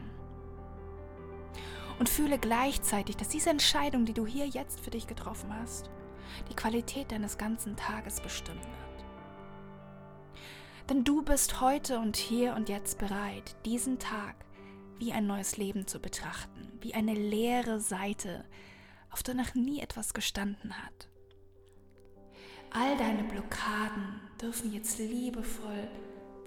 und 2.02 2.10
fühle 2.10 2.40
gleichzeitig, 2.40 3.16
dass 3.16 3.28
diese 3.28 3.52
Entscheidung, 3.52 4.06
die 4.06 4.14
du 4.16 4.26
hier 4.26 4.48
jetzt 4.48 4.80
für 4.80 4.90
dich 4.90 5.06
getroffen 5.06 5.56
hast, 5.56 5.92
die 6.50 6.56
Qualität 6.56 7.12
deines 7.12 7.38
ganzen 7.38 7.76
Tages 7.76 8.20
bestimmen 8.22 8.58
wird. 8.58 9.06
Denn 10.90 11.04
du 11.04 11.22
bist 11.22 11.62
heute 11.62 12.00
und 12.00 12.18
hier 12.18 12.56
und 12.56 12.70
jetzt 12.70 12.98
bereit, 12.98 13.56
diesen 13.66 14.00
Tag 14.00 14.34
wie 14.98 15.14
ein 15.14 15.28
neues 15.28 15.58
Leben 15.58 15.86
zu 15.86 16.00
betrachten, 16.00 16.72
wie 16.82 16.96
eine 16.96 17.14
leere 17.14 17.80
Seite, 17.80 18.46
auf 19.12 19.22
der 19.22 19.36
noch 19.36 19.54
nie 19.54 19.80
etwas 19.80 20.16
gestanden 20.16 20.76
hat. 20.84 21.11
All 22.72 22.98
deine 22.98 23.24
Blockaden 23.24 24.22
dürfen 24.42 24.74
jetzt 24.74 24.98
liebevoll 24.98 25.88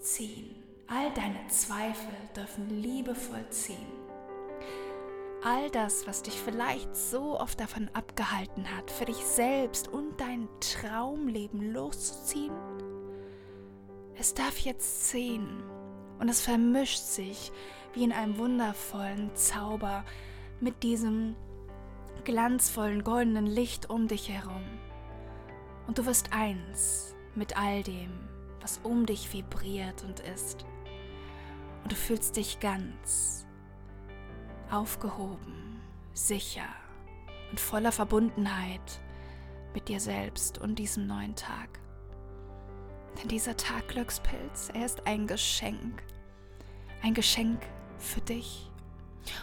ziehen. 0.01 0.57
All 0.87 1.13
deine 1.15 1.47
Zweifel 1.49 2.15
dürfen 2.35 2.69
liebevoll 2.83 3.49
ziehen 3.51 4.05
all 5.45 5.71
das, 5.71 6.07
was 6.07 6.23
dich 6.23 6.41
vielleicht 6.41 6.97
so 6.97 7.39
oft 7.39 7.61
davon 7.61 7.91
abgehalten 7.93 8.65
hat, 8.75 8.91
für 8.91 9.05
dich 9.05 9.19
selbst 9.19 9.89
und 9.89 10.19
dein 10.19 10.49
Traumleben 10.61 11.73
loszuziehen, 11.73 12.55
es 14.17 14.33
darf 14.33 14.59
jetzt 14.59 15.09
ziehen 15.09 15.63
und 16.19 16.29
es 16.29 16.41
vermischt 16.41 16.99
sich 16.99 17.53
wie 17.93 18.05
in 18.05 18.13
einem 18.13 18.39
wundervollen 18.39 19.35
Zauber 19.35 20.05
mit 20.61 20.83
diesem 20.83 21.37
glanzvollen 22.25 23.05
goldenen 23.05 23.47
Licht 23.47 23.91
um 23.91 24.09
dich 24.09 24.31
herum. 24.31 24.63
Und 25.87 25.99
du 25.99 26.07
wirst 26.07 26.33
eins 26.33 27.15
mit 27.35 27.57
all 27.57 27.83
dem, 27.83 28.11
was 28.61 28.81
um 28.83 29.07
dich 29.07 29.33
vibriert 29.33 30.05
und 30.05 30.21
ist. 30.21 30.65
Und 31.83 31.93
du 31.93 31.97
fühlst 31.97 32.37
dich 32.37 32.61
ganz 32.61 33.47
aufgehoben, 34.71 35.83
sicher 36.15 36.67
und 37.51 37.61
voller 37.61 37.93
Verbundenheit 37.93 39.01
mit 39.75 39.89
dir 39.89 40.01
selbst 40.01 40.59
und 40.59 40.79
diesem 40.79 41.07
neuen 41.07 41.35
Tag. 41.35 41.79
Denn 43.21 43.29
dieser 43.29 43.57
Tag 43.57 43.89
Glückspilz, 43.89 44.71
er 44.73 44.87
ist 44.87 45.07
ein 45.07 45.27
Geschenk. 45.27 46.03
Ein 47.03 47.15
Geschenk 47.15 47.61
für 47.99 48.21
dich. 48.23 48.71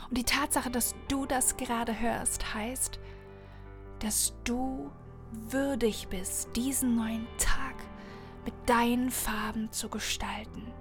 Und 0.09 0.17
die 0.17 0.23
Tatsache, 0.23 0.69
dass 0.69 0.95
du 1.07 1.25
das 1.25 1.57
gerade 1.57 1.99
hörst, 1.99 2.53
heißt, 2.53 2.99
dass 3.99 4.33
du 4.43 4.91
würdig 5.31 6.07
bist, 6.09 6.55
diesen 6.55 6.95
neuen 6.95 7.27
Tag 7.37 7.75
mit 8.45 8.53
deinen 8.65 9.11
Farben 9.11 9.71
zu 9.71 9.89
gestalten. 9.89 10.71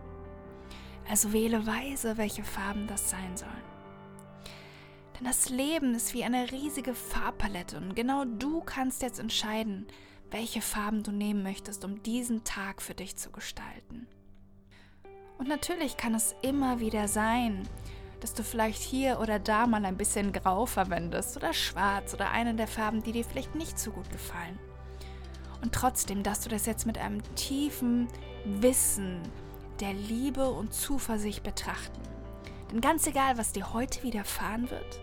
Also 1.09 1.33
wähle 1.33 1.67
weise, 1.67 2.17
welche 2.17 2.45
Farben 2.45 2.87
das 2.87 3.11
sein 3.11 3.37
sollen. 3.37 3.71
Denn 5.19 5.27
das 5.27 5.51
Leben 5.51 5.95
ist 5.95 6.15
wie 6.15 6.25
eine 6.25 6.51
riesige 6.51 6.95
Farbpalette 6.95 7.77
und 7.77 7.95
genau 7.95 8.25
du 8.25 8.61
kannst 8.61 9.03
jetzt 9.03 9.19
entscheiden, 9.19 9.87
welche 10.31 10.63
Farben 10.63 11.03
du 11.03 11.11
nehmen 11.11 11.43
möchtest, 11.43 11.85
um 11.85 12.03
diesen 12.03 12.45
Tag 12.45 12.81
für 12.81 12.95
dich 12.95 13.17
zu 13.17 13.31
gestalten. 13.31 14.07
Und 15.39 15.49
natürlich 15.49 15.97
kann 15.97 16.15
es 16.15 16.35
immer 16.43 16.81
wieder 16.81 17.09
sein, 17.09 17.69
dass 18.21 18.35
du 18.35 18.43
vielleicht 18.43 18.83
hier 18.83 19.21
oder 19.21 19.39
da 19.39 19.67
mal 19.67 19.85
ein 19.85 19.97
bisschen 19.97 20.33
grau 20.33 20.67
verwendest 20.67 21.37
oder 21.37 21.53
schwarz 21.53 22.15
oder 22.15 22.31
eine 22.31 22.55
der 22.55 22.69
Farben, 22.69 23.03
die 23.03 23.13
dir 23.13 23.25
vielleicht 23.25 23.55
nicht 23.55 23.79
so 23.79 23.91
gut 23.91 24.11
gefallen. 24.11 24.59
Und 25.63 25.75
trotzdem 25.75 26.23
dass 26.23 26.41
du 26.41 26.49
das 26.49 26.67
jetzt 26.67 26.87
mit 26.87 26.99
einem 26.99 27.23
tiefen 27.35 28.09
Wissen 28.45 29.21
der 29.81 29.93
Liebe 29.93 30.51
und 30.51 30.73
Zuversicht 30.75 31.43
betrachten. 31.43 32.01
Denn 32.71 32.81
ganz 32.81 33.07
egal, 33.07 33.37
was 33.37 33.53
dir 33.53 33.73
heute 33.73 34.03
widerfahren 34.03 34.71
wird, 34.71 35.01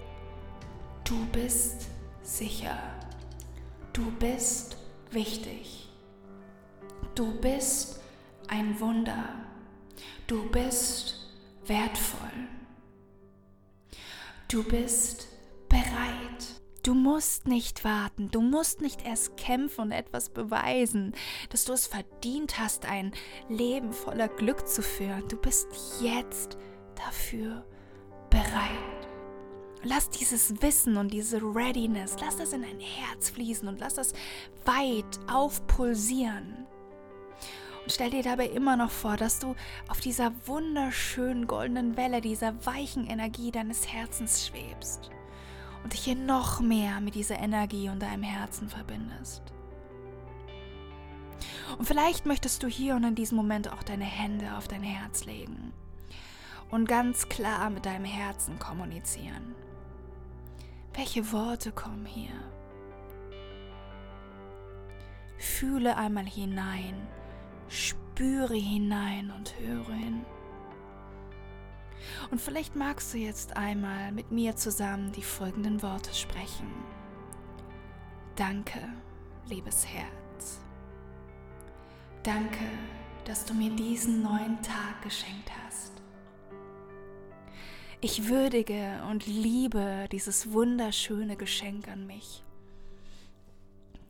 Du 1.07 1.25
bist 1.27 1.87
sicher. 2.21 2.77
Du 3.93 4.11
bist 4.19 4.75
wichtig. 5.09 5.87
Du 7.15 7.39
bist 7.39 8.01
ein 8.49 8.77
Wunder. 8.81 9.23
Du 10.27 10.51
bist 10.51 11.31
wertvoll. 11.65 12.49
Du 14.49 14.63
bist 14.63 15.27
bereit. 15.67 16.61
Du 16.81 16.93
musst 16.93 17.47
nicht 17.47 17.83
warten, 17.83 18.31
du 18.31 18.39
musst 18.39 18.79
nicht 18.79 19.05
erst 19.05 19.35
kämpfen 19.35 19.81
und 19.81 19.91
etwas 19.91 20.29
beweisen, 20.29 21.13
dass 21.49 21.65
du 21.65 21.73
es 21.73 21.85
verdient 21.85 22.57
hast, 22.57 22.85
ein 22.85 23.11
Leben 23.49 23.91
voller 23.91 24.29
Glück 24.29 24.65
zu 24.65 24.81
führen. 24.81 25.27
Du 25.27 25.35
bist 25.35 25.67
jetzt 25.99 26.57
dafür 26.95 27.65
bereit. 28.29 29.09
Lass 29.83 30.09
dieses 30.11 30.61
Wissen 30.61 30.95
und 30.95 31.11
diese 31.11 31.41
Readiness, 31.41 32.15
lass 32.21 32.37
das 32.37 32.53
in 32.53 32.61
dein 32.61 32.79
Herz 32.79 33.31
fließen 33.31 33.67
und 33.67 33.81
lass 33.81 33.95
das 33.95 34.13
weit 34.63 35.19
aufpulsieren. 35.29 36.66
Stell 37.89 38.09
dir 38.09 38.23
dabei 38.23 38.47
immer 38.47 38.75
noch 38.75 38.91
vor, 38.91 39.15
dass 39.15 39.39
du 39.39 39.55
auf 39.87 40.01
dieser 40.01 40.31
wunderschönen 40.45 41.47
goldenen 41.47 41.95
Welle, 41.95 42.21
dieser 42.21 42.65
weichen 42.65 43.07
Energie 43.07 43.51
deines 43.51 43.87
Herzens 43.91 44.45
schwebst 44.45 45.09
und 45.83 45.93
dich 45.93 46.01
hier 46.01 46.15
noch 46.15 46.59
mehr 46.59 46.99
mit 46.99 47.15
dieser 47.15 47.39
Energie 47.39 47.89
und 47.89 48.01
deinem 48.01 48.23
Herzen 48.23 48.69
verbindest. 48.69 49.41
Und 51.77 51.85
vielleicht 51.85 52.25
möchtest 52.25 52.63
du 52.63 52.67
hier 52.67 52.95
und 52.95 53.03
in 53.03 53.15
diesem 53.15 53.37
Moment 53.37 53.71
auch 53.71 53.83
deine 53.83 54.05
Hände 54.05 54.57
auf 54.57 54.67
dein 54.67 54.83
Herz 54.83 55.25
legen 55.25 55.71
und 56.69 56.87
ganz 56.87 57.29
klar 57.29 57.69
mit 57.69 57.85
deinem 57.85 58.05
Herzen 58.05 58.59
kommunizieren. 58.59 59.55
Welche 60.93 61.31
Worte 61.31 61.71
kommen 61.71 62.05
hier? 62.05 62.33
Fühle 65.37 65.95
einmal 65.95 66.25
hinein, 66.25 67.07
spüre 67.69 68.55
hinein 68.55 69.31
und 69.35 69.53
höre 69.59 69.93
hin. 69.93 70.25
Und 72.31 72.41
vielleicht 72.41 72.75
magst 72.75 73.13
du 73.13 73.17
jetzt 73.17 73.55
einmal 73.57 74.11
mit 74.11 74.31
mir 74.31 74.55
zusammen 74.55 75.11
die 75.11 75.23
folgenden 75.23 75.81
Worte 75.81 76.13
sprechen. 76.13 76.71
Danke, 78.35 78.79
liebes 79.49 79.85
Herz. 79.87 80.59
Danke, 82.23 82.65
dass 83.25 83.45
du 83.45 83.53
mir 83.53 83.71
diesen 83.71 84.21
neuen 84.21 84.61
Tag 84.61 85.01
geschenkt 85.01 85.51
hast. 85.65 86.01
Ich 87.99 88.27
würdige 88.27 89.01
und 89.09 89.25
liebe 89.25 90.07
dieses 90.11 90.51
wunderschöne 90.51 91.35
Geschenk 91.35 91.87
an 91.87 92.05
mich. 92.05 92.43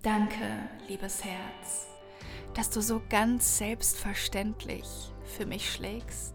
Danke, 0.02 0.70
liebes 0.88 1.24
Herz, 1.24 1.88
dass 2.54 2.70
du 2.70 2.82
so 2.82 3.02
ganz 3.10 3.58
selbstverständlich 3.58 4.86
für 5.26 5.46
mich 5.46 5.72
schlägst 5.72 6.34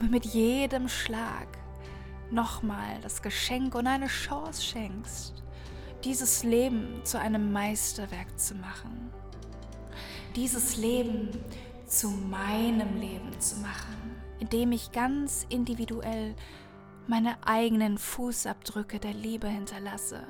und 0.00 0.10
mit 0.10 0.24
jedem 0.24 0.88
Schlag 0.88 1.48
nochmal 2.30 3.00
das 3.02 3.22
Geschenk 3.22 3.74
und 3.74 3.86
eine 3.86 4.08
Chance 4.08 4.62
schenkst, 4.62 5.42
dieses 6.04 6.42
Leben 6.42 7.00
zu 7.04 7.18
einem 7.18 7.52
Meisterwerk 7.52 8.38
zu 8.38 8.54
machen. 8.54 9.12
Dieses 10.34 10.76
Leben 10.76 11.28
zu 11.86 12.08
meinem 12.08 12.98
Leben 12.98 13.38
zu 13.38 13.56
machen 13.56 14.02
indem 14.42 14.72
ich 14.72 14.90
ganz 14.90 15.46
individuell 15.50 16.34
meine 17.06 17.36
eigenen 17.46 17.96
Fußabdrücke 17.96 18.98
der 18.98 19.14
Liebe 19.14 19.46
hinterlasse. 19.46 20.20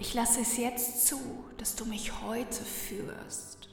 Ich 0.00 0.14
lasse 0.14 0.42
es 0.42 0.56
jetzt 0.56 1.08
zu, 1.08 1.18
dass 1.56 1.74
du 1.74 1.84
mich 1.84 2.22
heute 2.22 2.62
führst, 2.62 3.68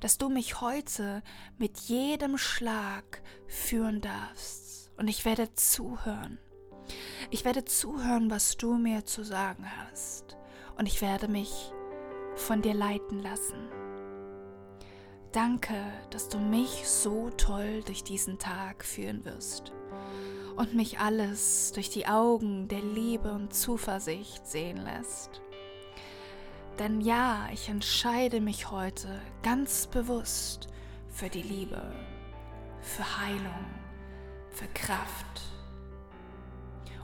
dass 0.00 0.18
du 0.18 0.28
mich 0.28 0.60
heute 0.60 1.22
mit 1.56 1.78
jedem 1.78 2.36
Schlag 2.36 3.22
führen 3.46 4.02
darfst. 4.02 4.92
Und 4.98 5.08
ich 5.08 5.24
werde 5.24 5.54
zuhören. 5.54 6.38
Ich 7.30 7.46
werde 7.46 7.64
zuhören, 7.64 8.30
was 8.30 8.58
du 8.58 8.74
mir 8.74 9.06
zu 9.06 9.24
sagen 9.24 9.64
hast. 9.78 10.36
Und 10.76 10.86
ich 10.86 11.00
werde 11.00 11.28
mich 11.28 11.72
von 12.36 12.60
dir 12.60 12.74
leiten 12.74 13.20
lassen. 13.20 13.70
Danke, 15.32 15.74
dass 16.10 16.28
du 16.28 16.38
mich 16.38 16.86
so 16.86 17.30
toll 17.30 17.82
durch 17.86 18.04
diesen 18.04 18.38
Tag 18.38 18.84
führen 18.84 19.24
wirst 19.24 19.72
und 20.56 20.74
mich 20.74 21.00
alles 21.00 21.72
durch 21.72 21.90
die 21.90 22.06
Augen 22.06 22.68
der 22.68 22.82
Liebe 22.82 23.32
und 23.32 23.54
Zuversicht 23.54 24.46
sehen 24.46 24.76
lässt. 24.76 25.40
Denn 26.78 27.00
ja, 27.00 27.48
ich 27.52 27.68
entscheide 27.68 28.40
mich 28.40 28.70
heute 28.70 29.20
ganz 29.42 29.86
bewusst 29.86 30.68
für 31.08 31.28
die 31.28 31.42
Liebe, 31.42 31.80
für 32.80 33.20
Heilung, 33.20 33.66
für 34.50 34.66
Kraft 34.74 35.42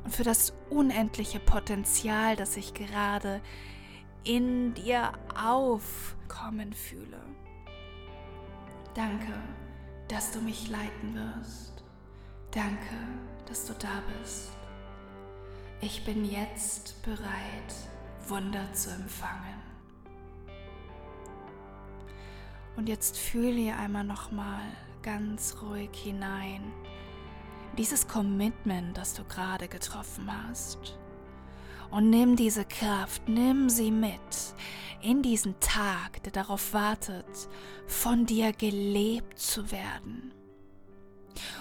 und 0.04 0.14
für 0.14 0.24
das 0.24 0.52
unendliche 0.70 1.38
Potenzial, 1.38 2.34
das 2.34 2.56
ich 2.56 2.74
gerade 2.74 3.40
in 4.24 4.74
dir 4.74 5.12
aufkommen 5.40 6.72
fühle. 6.72 7.20
Danke, 8.94 9.32
dass 10.08 10.32
du 10.32 10.40
mich 10.40 10.68
leiten 10.68 11.14
wirst. 11.14 11.84
Danke, 12.50 12.96
dass 13.46 13.66
du 13.66 13.72
da 13.74 14.02
bist. 14.20 14.50
Ich 15.80 16.04
bin 16.04 16.24
jetzt 16.24 17.00
bereit, 17.02 17.72
Wunder 18.30 18.72
zu 18.72 18.90
empfangen. 18.90 19.60
Und 22.76 22.88
jetzt 22.88 23.18
fühle 23.18 23.58
ihr 23.60 23.76
einmal 23.76 24.04
nochmal 24.04 24.62
ganz 25.02 25.56
ruhig 25.60 25.90
hinein. 25.92 26.72
Dieses 27.76 28.08
Commitment, 28.08 28.96
das 28.96 29.14
du 29.14 29.24
gerade 29.24 29.68
getroffen 29.68 30.30
hast. 30.32 30.98
Und 31.90 32.10
nimm 32.10 32.36
diese 32.36 32.64
Kraft, 32.64 33.28
nimm 33.28 33.68
sie 33.68 33.90
mit 33.90 34.54
in 35.02 35.22
diesen 35.22 35.58
Tag, 35.60 36.22
der 36.22 36.32
darauf 36.32 36.72
wartet, 36.72 37.48
von 37.86 38.26
dir 38.26 38.52
gelebt 38.52 39.38
zu 39.38 39.70
werden. 39.72 40.32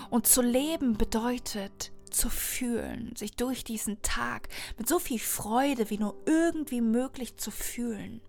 Und 0.10 0.28
zu 0.28 0.42
leben 0.42 0.98
bedeutet 0.98 1.92
zu 2.10 2.30
fühlen, 2.30 3.16
sich 3.16 3.36
durch 3.36 3.64
diesen 3.64 4.02
Tag 4.02 4.50
mit 4.78 4.88
so 4.88 5.00
viel 5.00 5.20
Freude 5.20 5.90
wie 5.90 5.98
nur 5.98 6.16
irgendwie 6.26 6.82
möglich 6.82 7.38
zu 7.38 7.52
fühlen. 7.52 8.22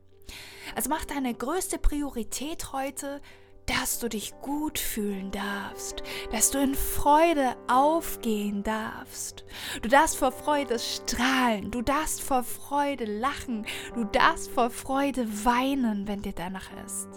Also 0.74 0.90
mach 0.90 1.04
deine 1.04 1.34
größte 1.34 1.78
Priorität 1.78 2.72
heute, 2.72 3.20
dass 3.66 3.98
du 4.00 4.08
dich 4.08 4.34
gut 4.40 4.78
fühlen 4.78 5.30
darfst, 5.30 6.02
dass 6.32 6.50
du 6.50 6.58
in 6.58 6.74
Freude 6.74 7.56
aufgehen 7.68 8.62
darfst. 8.62 9.44
Du 9.82 9.88
darfst 9.88 10.16
vor 10.16 10.32
Freude 10.32 10.78
strahlen, 10.78 11.70
du 11.70 11.82
darfst 11.82 12.20
vor 12.22 12.42
Freude 12.42 13.04
lachen, 13.04 13.66
du 13.94 14.04
darfst 14.04 14.50
vor 14.50 14.70
Freude 14.70 15.26
weinen, 15.44 16.08
wenn 16.08 16.22
dir 16.22 16.32
danach 16.32 16.68
ist. 16.84 17.08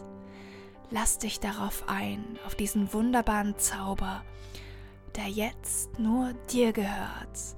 Lass 0.92 1.18
dich 1.18 1.40
darauf 1.40 1.90
ein, 1.90 2.38
auf 2.46 2.54
diesen 2.54 2.94
wunderbaren 2.94 3.58
Zauber, 3.58 4.24
der 5.16 5.28
jetzt 5.28 6.00
nur 6.00 6.34
dir 6.52 6.74
gehört 6.74 7.56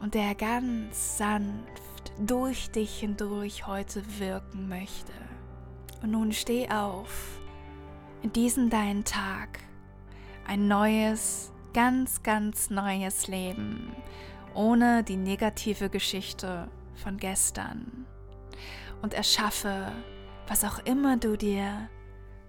und 0.00 0.14
der 0.14 0.34
ganz 0.34 1.18
sanft 1.18 2.12
durch 2.18 2.70
dich 2.70 3.00
hindurch 3.00 3.66
heute 3.66 4.02
wirken 4.18 4.68
möchte. 4.68 5.12
Und 6.02 6.12
nun 6.12 6.32
steh 6.32 6.68
auf 6.70 7.40
in 8.22 8.32
diesen 8.32 8.70
deinen 8.70 9.04
Tag 9.04 9.60
ein 10.46 10.68
neues, 10.68 11.52
ganz, 11.72 12.22
ganz 12.22 12.70
neues 12.70 13.28
Leben, 13.28 13.92
ohne 14.54 15.02
die 15.02 15.16
negative 15.16 15.90
Geschichte 15.90 16.68
von 16.94 17.18
gestern. 17.18 18.06
Und 19.02 19.14
erschaffe, 19.14 19.92
was 20.46 20.64
auch 20.64 20.78
immer 20.84 21.16
du 21.16 21.36
dir 21.36 21.88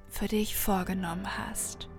für 0.09 0.27
dich 0.27 0.55
vorgenommen 0.55 1.27
hast. 1.37 1.89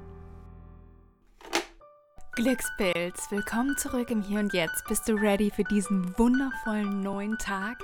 Glückspilz, 2.38 3.32
willkommen 3.32 3.76
zurück 3.76 4.12
im 4.12 4.22
Hier 4.22 4.38
und 4.38 4.52
Jetzt. 4.52 4.86
Bist 4.86 5.08
du 5.08 5.14
ready 5.14 5.50
für 5.50 5.64
diesen 5.64 6.16
wundervollen 6.16 7.02
neuen 7.02 7.36
Tag? 7.36 7.78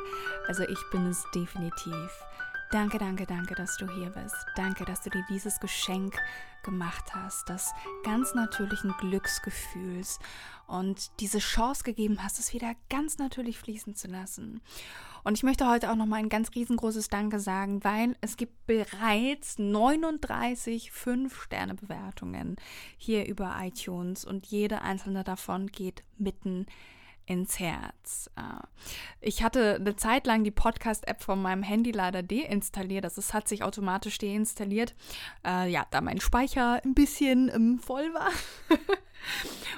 Also 0.47 0.63
ich 0.63 0.79
bin 0.93 1.09
es 1.09 1.25
definitiv. 1.35 2.09
Danke, 2.75 2.99
danke, 2.99 3.25
danke, 3.25 3.55
dass 3.55 3.77
du 3.77 3.89
hier 3.89 4.11
bist. 4.11 4.35
Danke, 4.57 4.85
dass 4.85 5.01
du 5.01 5.09
dir 5.09 5.25
dieses 5.31 5.61
Geschenk 5.61 6.21
gemacht 6.65 7.15
hast, 7.15 7.49
das 7.49 7.73
ganz 8.03 8.35
natürlichen 8.35 8.93
Glücksgefühls 8.99 10.19
und 10.67 11.13
diese 11.21 11.39
Chance 11.39 11.85
gegeben 11.85 12.21
hast, 12.21 12.41
es 12.41 12.53
wieder 12.53 12.75
ganz 12.91 13.19
natürlich 13.19 13.61
fließen 13.61 13.95
zu 13.95 14.09
lassen. 14.09 14.61
Und 15.23 15.39
ich 15.39 15.45
möchte 15.45 15.71
heute 15.71 15.89
auch 15.89 15.95
noch 15.95 16.07
mal 16.07 16.17
ein 16.17 16.29
ganz 16.29 16.51
riesengroßes 16.53 17.11
Danke 17.11 17.39
sagen, 17.39 17.85
weil 17.85 18.17
es 18.21 18.37
gibt 18.37 18.67
bereits 18.67 19.57
39 19.57 20.91
5-Sterne-Bewertungen 20.91 22.57
hier 22.97 23.29
über 23.29 23.55
iTunes 23.61 24.25
und 24.25 24.47
jede 24.47 24.83
einzelne 24.83 25.23
davon 25.23 25.69
geht 25.69 26.03
mitten 26.19 26.67
ins 27.27 27.59
Herz. 27.59 28.31
Äh, 28.37 28.67
ich 29.21 29.43
hatte 29.43 29.77
eine 29.77 29.97
Zeit 29.97 30.27
lang 30.27 30.45
die 30.45 30.51
Podcast-App 30.51 31.23
von 31.23 31.41
meinem 31.41 31.63
Handy 31.63 31.91
leider 31.91 32.23
deinstalliert. 32.23 33.05
Also 33.05 33.21
es 33.21 33.35
hat 33.35 33.49
sich 33.49 33.63
automatisch 33.63 34.19
deinstalliert. 34.19 34.95
Äh, 35.47 35.71
ja, 35.71 35.87
da 35.91 36.01
mein 36.01 36.21
Speicher 36.21 36.81
ein 36.85 36.95
bisschen 36.95 37.51
ähm, 37.55 37.79
voll 37.79 38.13
war. 38.15 38.31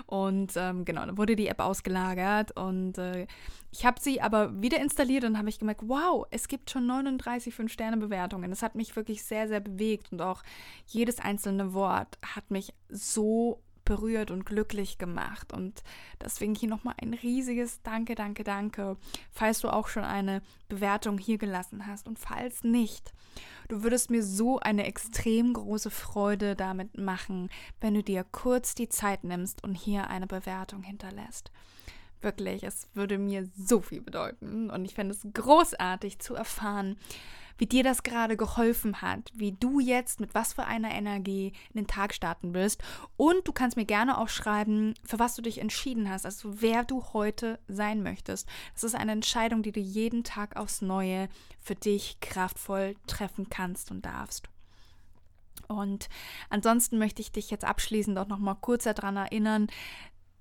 Und 0.07 0.53
ähm, 0.57 0.85
genau, 0.85 1.07
dann 1.07 1.19
wurde 1.19 1.37
die 1.37 1.49
App 1.49 1.61
ausgelagert 1.61 2.57
und 2.57 2.99
äh, 2.99 3.27
ich 3.71 3.85
habe 3.85 4.01
sie 4.01 4.21
aber 4.21 4.61
wieder 4.63 4.81
installiert 4.81 5.25
und 5.25 5.39
habe 5.39 5.49
ich 5.49 5.59
gemerkt, 5.59 5.83
wow, 5.85 6.27
es 6.31 6.49
gibt 6.49 6.71
schon 6.71 6.87
39 6.87 7.55
5-Sterne-Bewertungen. 7.55 8.51
Das 8.51 8.63
hat 8.63 8.75
mich 8.75 8.97
wirklich 8.97 9.23
sehr, 9.23 9.49
sehr 9.49 9.61
bewegt 9.61 10.13
und 10.13 10.23
auch 10.23 10.43
jedes 10.87 11.19
einzelne 11.19 11.75
Wort 11.75 12.19
hat 12.23 12.51
mich 12.51 12.73
so 12.89 13.63
berührt 13.87 14.31
und 14.31 14.45
glücklich 14.45 14.99
gemacht. 14.99 15.55
Und 15.55 15.83
deswegen 16.21 16.55
hier 16.55 16.69
nochmal 16.69 16.95
ein 17.01 17.15
riesiges 17.15 17.81
Danke, 17.83 18.15
danke, 18.15 18.45
danke, 18.45 18.99
falls 19.31 19.61
du 19.61 19.69
auch 19.69 19.89
schon 19.89 20.05
eine 20.05 20.43
Bewertung 20.69 21.17
hier 21.17 21.39
gelassen 21.39 21.87
hast. 21.87 22.07
Und 22.07 22.19
falls 22.19 22.63
nicht, 22.63 23.15
du 23.69 23.83
würdest 23.83 24.11
mir 24.11 24.23
so 24.23 24.59
eine 24.61 24.85
extrem 24.85 25.55
große 25.55 25.91
Freude 25.91 26.55
damit 26.55 26.99
machen, 26.99 27.49
wenn 27.81 27.95
du 27.95 28.03
dir 28.03 28.25
kurz 28.31 28.75
die 28.75 28.91
Zeit 28.91 29.25
nimmst 29.25 29.65
und 29.65 29.75
hier 29.75 30.11
eine 30.11 30.27
Bewertung 30.27 30.83
hinterlässt. 30.83 31.51
Wirklich, 32.21 32.65
es 32.65 32.89
würde 32.95 33.19
mir 33.19 33.49
so 33.57 33.81
viel 33.81 34.01
bedeuten. 34.01 34.71
Und 34.71 34.85
ich 34.85 34.95
fände 34.95 35.15
es 35.15 35.27
großartig 35.33 36.19
zu 36.19 36.35
erfahren, 36.35 36.97
wie 37.59 37.67
dir 37.67 37.83
das 37.83 38.03
gerade 38.03 38.37
geholfen 38.37 39.03
hat, 39.03 39.31
wie 39.35 39.53
du 39.53 39.81
jetzt 39.81 40.21
mit 40.21 40.35
was 40.35 40.53
für 40.53 40.65
einer 40.65 40.91
Energie 40.91 41.53
in 41.73 41.81
den 41.81 41.87
Tag 41.87 42.15
starten 42.15 42.55
willst. 42.55 42.83
Und 43.17 43.47
du 43.49 43.53
kannst 43.53 43.77
mir 43.77 43.85
gerne 43.85 44.19
auch 44.19 44.29
schreiben, 44.29 44.95
für 45.05 45.19
was 45.19 45.37
du 45.37 45.43
dich 45.43 45.59
entschieden 45.59 46.09
hast, 46.11 46.27
also 46.27 46.61
wer 46.61 46.85
du 46.85 47.05
heute 47.13 47.59
sein 47.69 48.03
möchtest. 48.03 48.49
Das 48.75 48.85
ist 48.85 48.95
eine 48.95 49.13
Entscheidung, 49.13 49.63
die 49.63 49.73
du 49.73 49.81
jeden 49.81 50.25
Tag 50.25 50.57
aufs 50.57 50.83
Neue 50.83 51.29
für 51.61 51.75
dich 51.75 52.19
kraftvoll 52.21 52.95
treffen 53.07 53.49
kannst 53.49 53.91
und 53.91 54.05
darfst. 54.05 54.49
Und 55.69 56.09
ansonsten 56.49 56.99
möchte 56.99 57.23
ich 57.23 57.33
dich 57.33 57.51
jetzt 57.51 57.65
abschließend 57.65 58.19
auch 58.19 58.29
noch 58.29 58.39
mal 58.39 58.55
kurz 58.55 58.85
daran 58.85 59.17
erinnern, 59.17 59.69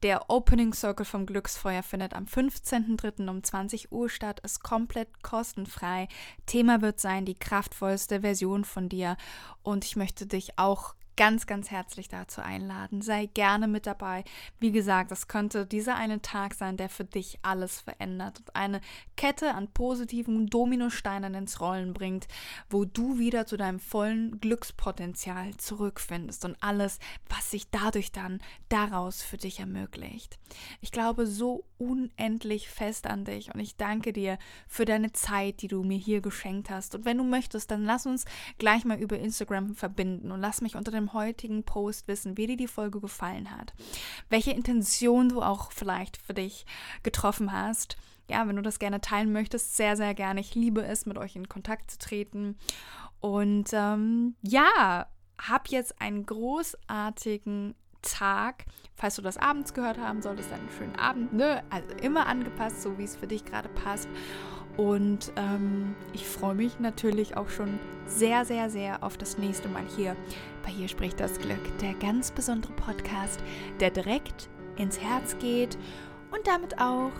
der 0.05 0.29
Opening 0.29 0.71
Circle 0.71 1.03
vom 1.03 1.25
Glücksfeuer 1.25 1.81
findet 1.81 2.13
am 2.13 2.25
15.03. 2.25 3.27
um 3.27 3.43
20 3.43 3.91
Uhr 3.91 4.07
statt, 4.07 4.39
ist 4.41 4.61
komplett 4.61 5.23
kostenfrei. 5.23 6.07
Thema 6.45 6.83
wird 6.83 6.99
sein 6.99 7.25
die 7.25 7.33
kraftvollste 7.33 8.21
Version 8.21 8.65
von 8.65 8.87
dir 8.87 9.17
und 9.63 9.83
ich 9.83 9.95
möchte 9.95 10.27
dich 10.27 10.59
auch 10.59 10.93
ganz, 11.15 11.47
ganz 11.47 11.71
herzlich 11.71 12.07
dazu 12.07 12.41
einladen. 12.41 13.01
Sei 13.01 13.27
gerne 13.27 13.67
mit 13.67 13.85
dabei. 13.85 14.23
Wie 14.59 14.71
gesagt, 14.71 15.11
das 15.11 15.27
könnte 15.27 15.65
dieser 15.65 15.95
eine 15.95 16.21
Tag 16.21 16.53
sein, 16.53 16.77
der 16.77 16.89
für 16.89 17.05
dich 17.05 17.39
alles 17.41 17.81
verändert 17.81 18.39
und 18.39 18.55
eine 18.55 18.81
Kette 19.15 19.53
an 19.53 19.67
positiven 19.69 20.47
Dominosteinen 20.47 21.33
ins 21.33 21.61
Rollen 21.61 21.93
bringt, 21.93 22.27
wo 22.69 22.85
du 22.85 23.17
wieder 23.17 23.45
zu 23.45 23.57
deinem 23.57 23.79
vollen 23.79 24.39
Glückspotenzial 24.39 25.55
zurückfindest 25.57 26.45
und 26.45 26.57
alles, 26.61 26.99
was 27.29 27.51
sich 27.51 27.69
dadurch 27.69 28.11
dann 28.11 28.41
daraus 28.69 29.21
für 29.21 29.37
dich 29.37 29.59
ermöglicht. 29.59 30.39
Ich 30.81 30.91
glaube 30.91 31.27
so 31.27 31.65
unendlich 31.77 32.69
fest 32.69 33.07
an 33.07 33.25
dich 33.25 33.53
und 33.53 33.59
ich 33.59 33.75
danke 33.75 34.13
dir 34.13 34.37
für 34.67 34.85
deine 34.85 35.11
Zeit, 35.11 35.61
die 35.61 35.67
du 35.67 35.83
mir 35.83 35.97
hier 35.97 36.21
geschenkt 36.21 36.69
hast. 36.69 36.95
Und 36.95 37.05
wenn 37.05 37.17
du 37.17 37.23
möchtest, 37.23 37.71
dann 37.71 37.83
lass 37.83 38.05
uns 38.05 38.25
gleich 38.57 38.85
mal 38.85 38.99
über 38.99 39.19
Instagram 39.19 39.75
verbinden 39.75 40.31
und 40.31 40.39
lass 40.39 40.61
mich 40.61 40.75
unter 40.75 40.91
dem 40.91 41.13
heutigen 41.13 41.63
Post 41.63 42.07
wissen, 42.07 42.37
wie 42.37 42.47
dir 42.47 42.57
die 42.57 42.67
Folge 42.67 43.01
gefallen 43.01 43.51
hat, 43.51 43.73
welche 44.29 44.51
Intention 44.51 45.29
du 45.29 45.41
auch 45.41 45.71
vielleicht 45.71 46.17
für 46.17 46.33
dich 46.33 46.65
getroffen 47.03 47.51
hast. 47.51 47.97
Ja, 48.29 48.47
wenn 48.47 48.55
du 48.55 48.61
das 48.61 48.79
gerne 48.79 49.01
teilen 49.01 49.31
möchtest, 49.31 49.77
sehr, 49.77 49.95
sehr 49.95 50.15
gerne. 50.15 50.39
Ich 50.39 50.55
liebe 50.55 50.83
es, 50.83 51.05
mit 51.05 51.17
euch 51.17 51.35
in 51.35 51.47
Kontakt 51.47 51.91
zu 51.91 51.99
treten. 51.99 52.57
Und 53.19 53.69
ähm, 53.73 54.35
ja, 54.41 55.07
hab 55.37 55.67
jetzt 55.69 56.01
einen 56.01 56.25
großartigen 56.25 57.75
Tag. 58.05 58.65
Falls 58.95 59.15
du 59.15 59.21
das 59.21 59.37
abends 59.37 59.73
gehört 59.73 59.97
haben 59.97 60.21
solltest, 60.21 60.51
dann 60.51 60.59
einen 60.59 60.69
schönen 60.77 60.95
Abend. 60.95 61.33
Ne? 61.33 61.63
Also 61.69 61.87
immer 62.01 62.27
angepasst, 62.27 62.81
so 62.81 62.97
wie 62.97 63.03
es 63.03 63.15
für 63.15 63.27
dich 63.27 63.43
gerade 63.43 63.69
passt. 63.69 64.07
Und 64.77 65.31
ähm, 65.35 65.95
ich 66.13 66.25
freue 66.25 66.55
mich 66.55 66.79
natürlich 66.79 67.37
auch 67.37 67.49
schon 67.49 67.79
sehr, 68.07 68.45
sehr, 68.45 68.69
sehr 68.69 69.03
auf 69.03 69.17
das 69.17 69.37
nächste 69.37 69.69
Mal 69.69 69.83
hier 69.95 70.15
bei 70.63 70.71
Hier 70.71 70.87
spricht 70.87 71.19
das 71.19 71.39
Glück. 71.39 71.77
Der 71.79 71.93
ganz 71.93 72.31
besondere 72.31 72.73
Podcast, 72.73 73.41
der 73.79 73.91
direkt 73.91 74.49
ins 74.77 74.99
Herz 74.99 75.37
geht 75.39 75.77
und 76.31 76.45
damit 76.45 76.79
auch, 76.79 77.11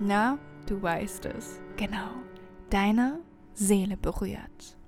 na, 0.00 0.38
du 0.66 0.80
weißt 0.82 1.26
es, 1.26 1.60
genau, 1.76 2.10
deine 2.68 3.20
Seele 3.54 3.96
berührt. 3.96 4.79